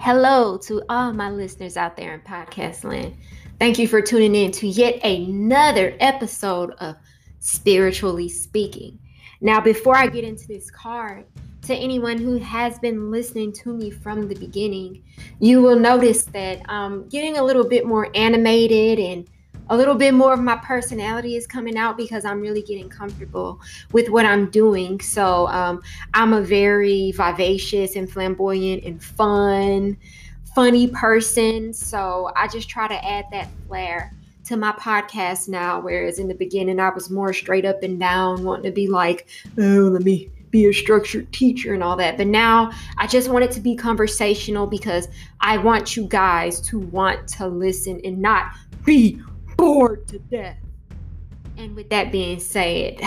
[0.00, 3.16] Hello to all my listeners out there in podcast land.
[3.58, 6.94] Thank you for tuning in to yet another episode of
[7.40, 8.96] Spiritually Speaking.
[9.40, 11.26] Now, before I get into this card,
[11.62, 15.02] to anyone who has been listening to me from the beginning,
[15.40, 19.28] you will notice that I'm getting a little bit more animated and
[19.70, 23.60] a little bit more of my personality is coming out because I'm really getting comfortable
[23.92, 25.00] with what I'm doing.
[25.00, 25.82] So um,
[26.14, 29.96] I'm a very vivacious and flamboyant and fun,
[30.54, 31.72] funny person.
[31.72, 34.12] So I just try to add that flair
[34.44, 35.80] to my podcast now.
[35.80, 39.28] Whereas in the beginning, I was more straight up and down, wanting to be like,
[39.58, 42.16] oh, let me be a structured teacher and all that.
[42.16, 45.08] But now I just want it to be conversational because
[45.40, 48.52] I want you guys to want to listen and not
[48.86, 49.20] be
[49.58, 50.56] bored to death.
[51.58, 53.00] And with that being said,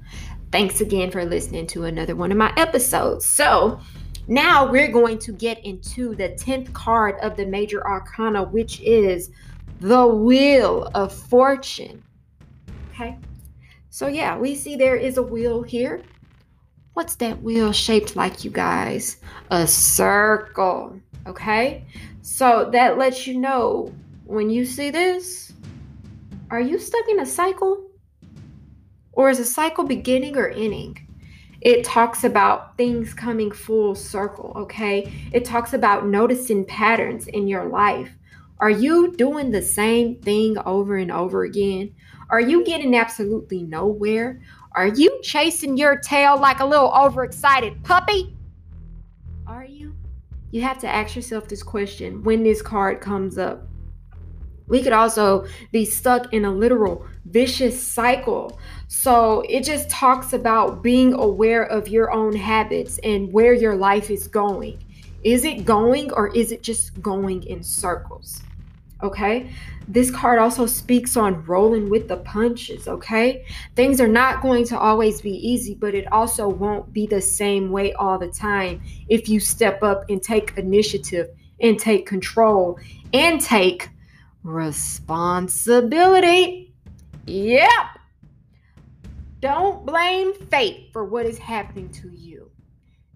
[0.52, 3.24] thanks again for listening to another one of my episodes.
[3.26, 3.78] So,
[4.26, 9.30] now we're going to get into the 10th card of the major arcana, which is
[9.80, 12.02] the Wheel of Fortune.
[12.90, 13.16] Okay.
[13.90, 16.02] So, yeah, we see there is a wheel here.
[16.94, 19.18] What's that wheel shaped like, you guys?
[19.50, 21.00] A circle.
[21.26, 21.84] Okay.
[22.22, 23.92] So, that lets you know
[24.24, 25.52] when you see this,
[26.50, 27.90] are you stuck in a cycle?
[29.12, 31.06] Or is a cycle beginning or ending?
[31.60, 35.12] It talks about things coming full circle, okay?
[35.32, 38.10] It talks about noticing patterns in your life.
[38.60, 41.94] Are you doing the same thing over and over again?
[42.30, 44.40] Are you getting absolutely nowhere?
[44.72, 48.36] Are you chasing your tail like a little overexcited puppy?
[49.46, 49.94] Are you?
[50.50, 53.67] You have to ask yourself this question when this card comes up.
[54.68, 58.58] We could also be stuck in a literal vicious cycle.
[58.88, 64.10] So it just talks about being aware of your own habits and where your life
[64.10, 64.82] is going.
[65.24, 68.42] Is it going or is it just going in circles?
[69.02, 69.50] Okay.
[69.86, 72.88] This card also speaks on rolling with the punches.
[72.88, 73.44] Okay.
[73.76, 77.70] Things are not going to always be easy, but it also won't be the same
[77.70, 81.30] way all the time if you step up and take initiative
[81.60, 82.78] and take control
[83.12, 83.88] and take
[84.42, 86.74] responsibility.
[87.26, 87.70] Yep.
[89.40, 92.50] Don't blame fate for what is happening to you.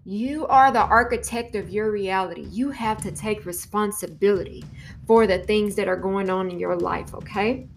[0.05, 2.45] You are the architect of your reality.
[2.49, 4.65] You have to take responsibility
[5.07, 7.69] for the things that are going on in your life, okay?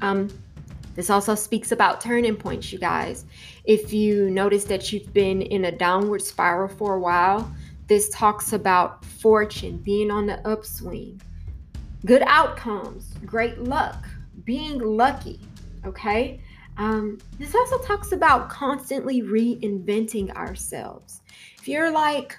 [0.00, 0.28] Um
[0.94, 3.24] this also speaks about turning points, you guys.
[3.64, 7.50] If you notice that you've been in a downward spiral for a while,
[7.88, 11.20] this talks about fortune being on the upswing
[12.04, 14.06] good outcomes, great luck,
[14.44, 15.40] being lucky.
[15.84, 16.40] Okay.
[16.76, 21.22] Um, this also talks about constantly reinventing ourselves.
[21.58, 22.38] If you're like,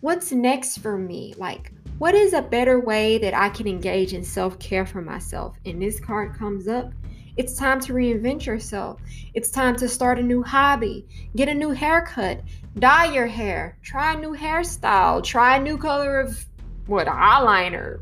[0.00, 1.34] what's next for me?
[1.36, 5.56] Like, what is a better way that I can engage in self care for myself?
[5.66, 6.92] And this card comes up.
[7.36, 9.00] It's time to reinvent yourself.
[9.34, 11.06] It's time to start a new hobby,
[11.36, 12.40] get a new haircut,
[12.78, 16.46] dye your hair, try a new hairstyle, try a new color of
[16.86, 18.00] what eyeliner,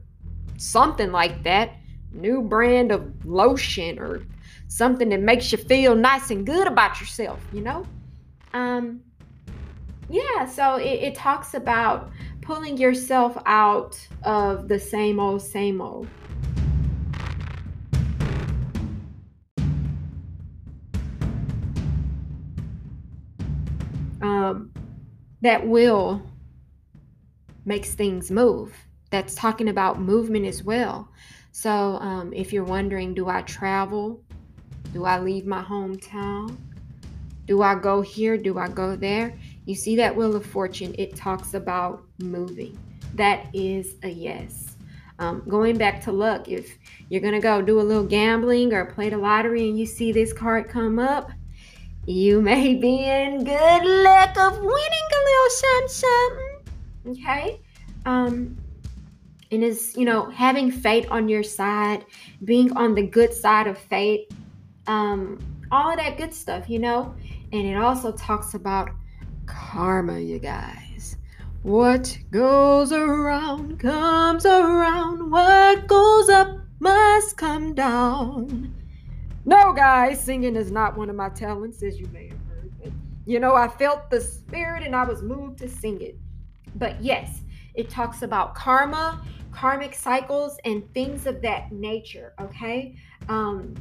[0.57, 1.75] something like that.
[2.13, 4.23] New brand of lotion or
[4.69, 7.85] something that makes you feel nice and good about yourself, you know?
[8.53, 9.01] Um,
[10.09, 12.11] yeah, so it, it talks about
[12.41, 16.07] pulling yourself out of the same old, same old.
[24.21, 24.73] Um,
[25.43, 26.23] that will
[27.67, 28.75] makes things move
[29.15, 31.09] that's talking about movement as well.
[31.53, 34.21] So um, if you're wondering, do I travel?
[34.93, 36.57] Do I leave my hometown?
[37.47, 38.37] Do I go here?
[38.37, 39.39] Do I go there?
[39.67, 42.77] You see that Wheel of Fortune, it talks about moving.
[43.15, 44.77] That is a yes.
[45.21, 46.77] Um, going back to luck, if
[47.09, 50.11] you're going to go do a little gambling or play the lottery and you see
[50.11, 51.31] this card come up,
[52.05, 57.13] you may be in good luck of winning a little something.
[57.13, 57.61] Okay?
[58.07, 58.57] Um,
[59.55, 62.05] and is you know having fate on your side
[62.45, 64.33] being on the good side of fate
[64.87, 65.39] um
[65.71, 67.15] all of that good stuff you know?
[67.53, 68.91] And it also talks about
[69.47, 71.17] karma you guys.
[71.63, 75.31] What goes around comes around.
[75.31, 78.75] What goes up must come down.
[79.45, 82.93] No guys singing is not one of my talents as you may have heard but
[83.27, 86.19] you know i felt the spirit and i was moved to sing it.
[86.77, 87.41] But yes
[87.75, 89.23] it talks about karma
[89.53, 92.95] karmic cycles and things of that nature okay
[93.29, 93.75] um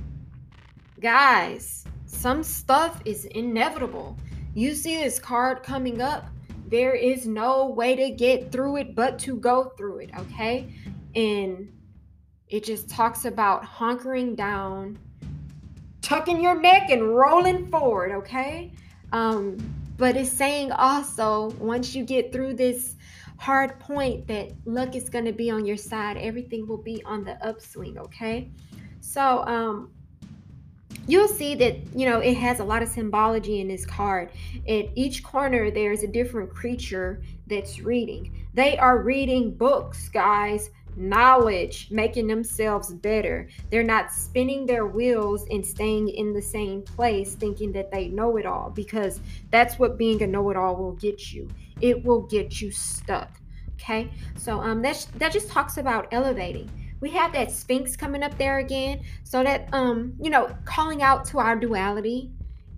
[0.99, 4.17] guys some stuff is inevitable
[4.53, 6.27] you see this card coming up
[6.67, 10.73] There is no way to get through it but to go through it, okay?
[11.15, 11.71] And
[12.47, 14.97] it just talks about hunkering down,
[16.01, 18.71] tucking your neck and rolling forward, okay?
[19.11, 19.57] Um,
[19.97, 22.95] but it's saying also once you get through this
[23.43, 27.25] hard point that luck is going to be on your side, everything will be on
[27.25, 28.49] the upswing, okay?
[29.01, 29.91] So, um,
[31.07, 34.31] you'll see that you know it has a lot of symbology in this card.
[34.67, 38.47] At each corner there's a different creature that's reading.
[38.53, 43.49] They are reading books guys knowledge making themselves better.
[43.69, 48.37] They're not spinning their wheels and staying in the same place thinking that they know
[48.37, 49.19] it all because
[49.51, 51.49] that's what being a know-it-all will get you.
[51.81, 53.39] It will get you stuck
[53.83, 54.09] okay?
[54.37, 56.69] So um that's that just talks about elevating.
[56.99, 59.01] We have that sphinx coming up there again.
[59.23, 62.31] So that um you know calling out to our duality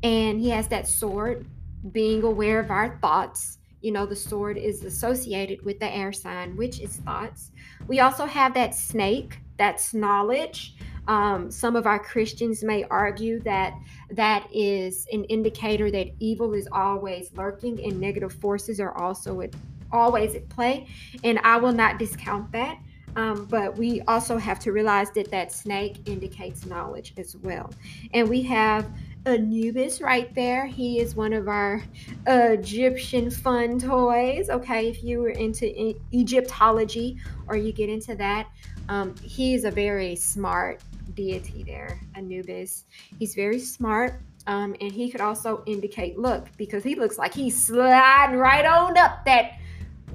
[0.03, 1.45] and he has that sword
[1.91, 6.55] being aware of our thoughts you know the sword is associated with the air sign
[6.57, 7.51] which is thoughts.
[7.87, 10.75] We also have that snake that's knowledge.
[11.07, 13.75] Um, some of our christians may argue that
[14.09, 19.53] that is an indicator that evil is always lurking and negative forces are also at,
[19.91, 20.87] always at play
[21.23, 22.79] and i will not discount that.
[23.15, 27.71] Um, but we also have to realize that that snake indicates knowledge as well.
[28.13, 28.89] And we have
[29.25, 30.65] Anubis right there.
[30.65, 31.83] He is one of our
[32.27, 34.49] Egyptian fun toys.
[34.49, 37.17] Okay, if you were into e- Egyptology
[37.47, 38.47] or you get into that,
[38.87, 40.81] um, he is a very smart
[41.15, 42.85] deity there, Anubis.
[43.17, 44.21] He's very smart.
[44.47, 48.95] Um, and he could also indicate look because he looks like he's sliding right on
[48.95, 49.53] up that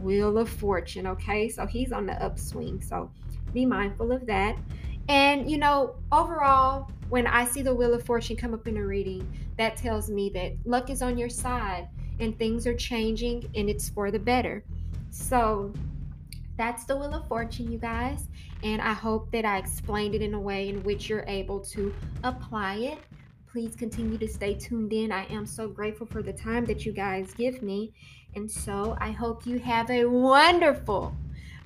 [0.03, 1.09] Wheel of Fortune.
[1.09, 2.81] Okay, so he's on the upswing.
[2.81, 3.11] So
[3.53, 4.57] be mindful of that.
[5.09, 8.87] And you know, overall, when I see the Wheel of Fortune come up in a
[8.87, 9.27] reading,
[9.57, 11.89] that tells me that luck is on your side
[12.21, 14.65] and things are changing and it's for the better.
[15.11, 15.73] So
[16.57, 18.29] that's the Wheel of Fortune, you guys.
[18.63, 21.93] And I hope that I explained it in a way in which you're able to
[22.23, 22.99] apply it.
[23.51, 25.11] Please continue to stay tuned in.
[25.11, 27.93] I am so grateful for the time that you guys give me.
[28.37, 31.15] And so I hope you have a wonderful,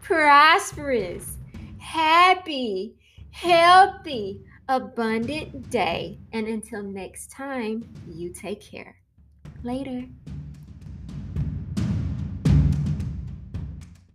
[0.00, 1.36] prosperous,
[1.78, 2.94] happy,
[3.34, 6.18] healthy, abundant day.
[6.32, 8.96] And until next time, you take care.
[9.62, 10.06] Later.